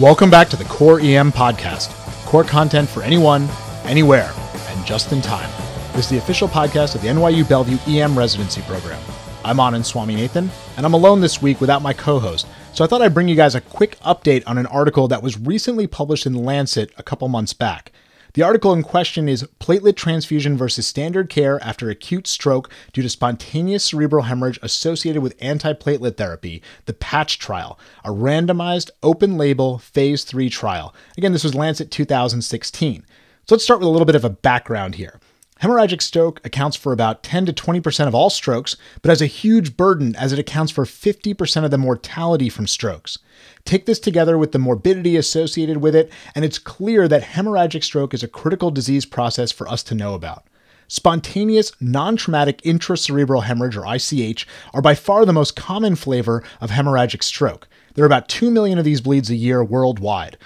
[0.00, 1.94] Welcome back to the Core EM podcast.
[2.24, 3.46] Core content for anyone,
[3.84, 4.32] anywhere,
[4.68, 5.50] and just in time.
[5.92, 8.98] This is the official podcast of the NYU Bellevue EM residency program.
[9.44, 12.46] I'm Anand Swaminathan, and I'm alone this week without my co-host.
[12.72, 15.38] So I thought I'd bring you guys a quick update on an article that was
[15.38, 17.92] recently published in Lancet a couple months back.
[18.34, 23.08] The article in question is Platelet Transfusion versus Standard Care After Acute Stroke Due to
[23.10, 30.24] Spontaneous Cerebral Hemorrhage Associated with Antiplatelet Therapy, the PATCH trial, a randomized, open label, phase
[30.24, 30.94] 3 trial.
[31.18, 33.04] Again, this was Lancet 2016.
[33.44, 35.20] So let's start with a little bit of a background here.
[35.62, 39.76] Hemorrhagic stroke accounts for about 10 to 20% of all strokes, but has a huge
[39.76, 43.20] burden as it accounts for 50% of the mortality from strokes.
[43.64, 48.12] Take this together with the morbidity associated with it, and it's clear that hemorrhagic stroke
[48.12, 50.48] is a critical disease process for us to know about.
[50.88, 56.70] Spontaneous, non traumatic intracerebral hemorrhage, or ICH, are by far the most common flavor of
[56.70, 57.68] hemorrhagic stroke.
[57.94, 60.38] There are about 2 million of these bleeds a year worldwide.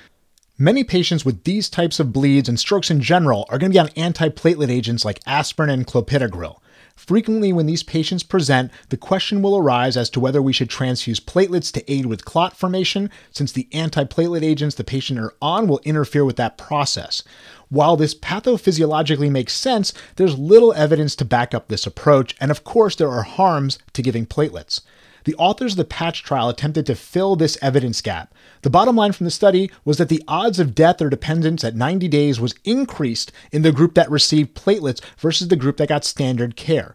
[0.58, 3.78] Many patients with these types of bleeds and strokes in general are going to be
[3.78, 6.60] on antiplatelet agents like aspirin and clopidogrel.
[6.94, 11.20] Frequently, when these patients present, the question will arise as to whether we should transfuse
[11.20, 15.80] platelets to aid with clot formation, since the antiplatelet agents the patient are on will
[15.84, 17.22] interfere with that process.
[17.68, 22.64] While this pathophysiologically makes sense, there's little evidence to back up this approach, and of
[22.64, 24.80] course, there are harms to giving platelets.
[25.26, 28.32] The authors of the PATCH trial attempted to fill this evidence gap.
[28.62, 31.74] The bottom line from the study was that the odds of death or dependence at
[31.74, 36.04] 90 days was increased in the group that received platelets versus the group that got
[36.04, 36.94] standard care.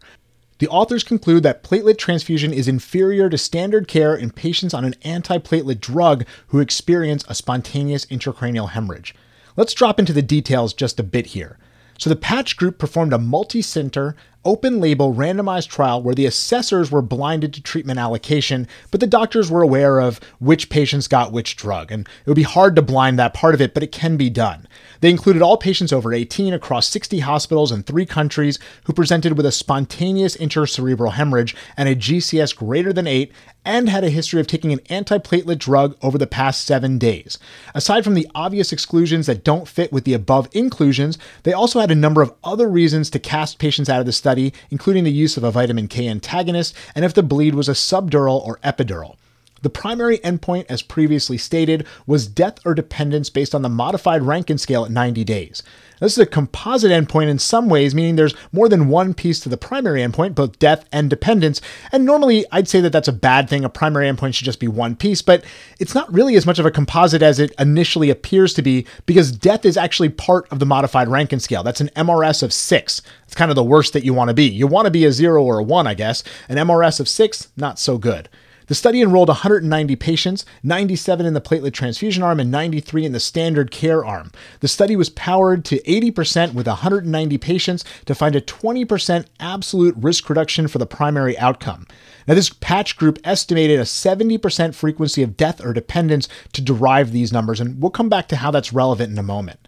[0.60, 4.96] The authors conclude that platelet transfusion is inferior to standard care in patients on an
[5.04, 9.14] antiplatelet drug who experience a spontaneous intracranial hemorrhage.
[9.58, 11.58] Let's drop into the details just a bit here.
[11.98, 17.02] So the PATCH group performed a multi-center, open label randomized trial where the assessors were
[17.02, 21.92] blinded to treatment allocation, but the doctors were aware of which patients got which drug.
[21.92, 24.30] And it would be hard to blind that part of it, but it can be
[24.30, 24.68] done.
[25.02, 29.46] They included all patients over 18 across 60 hospitals in three countries who presented with
[29.46, 33.32] a spontaneous intracerebral hemorrhage and a GCS greater than 8
[33.64, 37.38] and had a history of taking an antiplatelet drug over the past seven days.
[37.76, 41.92] Aside from the obvious exclusions that don't fit with the above inclusions, they also had
[41.92, 45.36] a number of other reasons to cast patients out of the study, including the use
[45.36, 49.18] of a vitamin K antagonist and if the bleed was a subdural or epidural.
[49.62, 54.58] The primary endpoint, as previously stated, was death or dependence based on the modified Rankin
[54.58, 55.64] scale at 90 days.
[56.02, 59.50] This is a composite endpoint in some ways, meaning there's more than one piece to
[59.50, 61.62] the primary endpoint, both death and dependence.
[61.92, 63.64] And normally I'd say that that's a bad thing.
[63.64, 65.44] A primary endpoint should just be one piece, but
[65.80, 69.32] it's not really as much of a composite as it initially appears to be because
[69.32, 71.62] death is actually part of the modified Rankin scale.
[71.62, 73.04] That's an MRS of six.
[73.26, 74.50] It's kind of the worst that you want to be.
[74.50, 76.24] You want to be a zero or a one, I guess.
[76.50, 78.28] An MRS of six, not so good.
[78.72, 83.20] The study enrolled 190 patients, 97 in the platelet transfusion arm and 93 in the
[83.20, 84.32] standard care arm.
[84.62, 90.30] The study was powered to 80% with 190 patients to find a 20% absolute risk
[90.30, 91.86] reduction for the primary outcome.
[92.26, 97.34] Now, this PATCH group estimated a 70% frequency of death or dependence to derive these
[97.34, 99.68] numbers, and we'll come back to how that's relevant in a moment.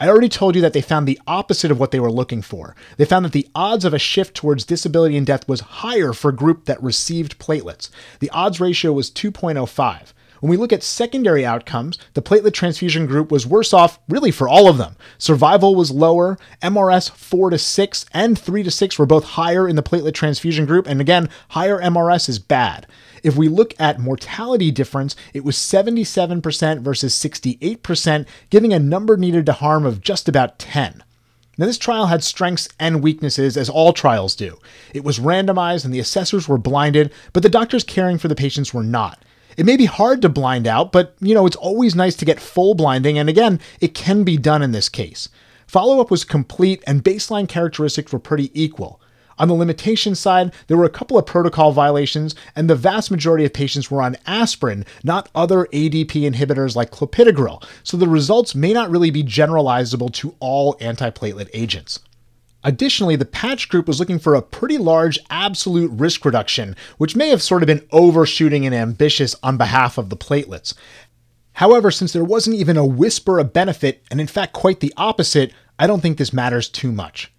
[0.00, 2.74] I already told you that they found the opposite of what they were looking for.
[2.96, 6.30] They found that the odds of a shift towards disability and death was higher for
[6.30, 7.90] a group that received platelets.
[8.20, 10.13] The odds ratio was 2.05.
[10.44, 14.46] When we look at secondary outcomes, the platelet transfusion group was worse off really for
[14.46, 14.94] all of them.
[15.16, 19.74] Survival was lower, MRS 4 to 6 and 3 to 6 were both higher in
[19.74, 22.86] the platelet transfusion group, and again, higher MRS is bad.
[23.22, 29.46] If we look at mortality difference, it was 77% versus 68%, giving a number needed
[29.46, 31.02] to harm of just about 10.
[31.56, 34.58] Now, this trial had strengths and weaknesses, as all trials do.
[34.92, 38.74] It was randomized and the assessors were blinded, but the doctors caring for the patients
[38.74, 39.23] were not.
[39.56, 42.40] It may be hard to blind out, but you know, it's always nice to get
[42.40, 45.28] full blinding, and again, it can be done in this case.
[45.66, 49.00] Follow up was complete, and baseline characteristics were pretty equal.
[49.38, 53.44] On the limitation side, there were a couple of protocol violations, and the vast majority
[53.44, 58.72] of patients were on aspirin, not other ADP inhibitors like clopidogrel, so the results may
[58.72, 61.98] not really be generalizable to all antiplatelet agents.
[62.64, 67.28] Additionally, the PATCH group was looking for a pretty large absolute risk reduction, which may
[67.28, 70.72] have sort of been overshooting and ambitious on behalf of the platelets.
[71.52, 75.52] However, since there wasn't even a whisper of benefit, and in fact quite the opposite,
[75.78, 77.30] I don't think this matters too much.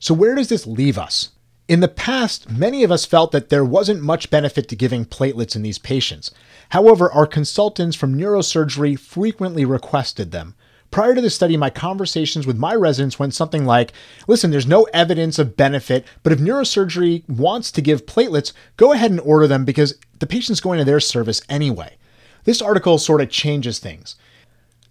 [0.00, 1.30] So, where does this leave us?
[1.68, 5.54] In the past, many of us felt that there wasn't much benefit to giving platelets
[5.54, 6.32] in these patients.
[6.70, 10.54] However, our consultants from neurosurgery frequently requested them.
[10.92, 13.94] Prior to the study, my conversations with my residents went something like
[14.28, 19.10] Listen, there's no evidence of benefit, but if neurosurgery wants to give platelets, go ahead
[19.10, 21.96] and order them because the patient's going to their service anyway.
[22.44, 24.16] This article sort of changes things.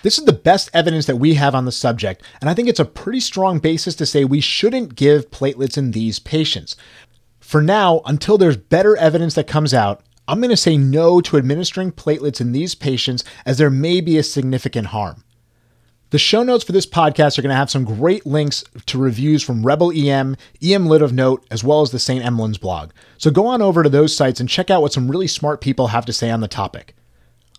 [0.01, 2.80] This is the best evidence that we have on the subject, and I think it's
[2.80, 6.75] a pretty strong basis to say we shouldn't give platelets in these patients.
[7.39, 11.38] For now, until there's better evidence that comes out, I'm going to say no to
[11.38, 15.24] administering platelets in these patients as there may be a significant harm.
[16.12, 19.42] The show notes for this podcast are going to have some great links to reviews
[19.42, 22.22] from Rebel EM, EM Lit of Note, as well as the St.
[22.22, 22.92] Emlyn's blog.
[23.18, 25.88] So go on over to those sites and check out what some really smart people
[25.88, 26.96] have to say on the topic.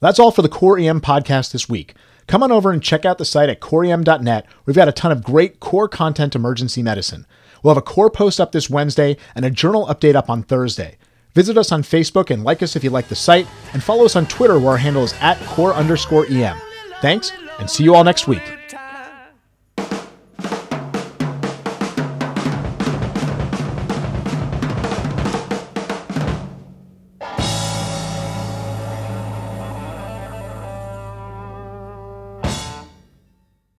[0.02, 1.94] That's all for the Core EM podcast this week.
[2.26, 4.46] Come on over and check out the site at coreem.net.
[4.66, 7.26] We've got a ton of great core content emergency medicine.
[7.62, 10.98] We'll have a core post up this Wednesday and a journal update up on Thursday.
[11.34, 14.14] Visit us on Facebook and like us if you like the site, and follow us
[14.14, 16.58] on Twitter where our handle is at core underscore EM.
[17.00, 18.42] Thanks, and see you all next week.